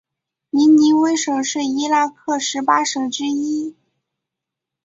[0.49, 3.75] 尼尼微省是伊拉克十八省之一。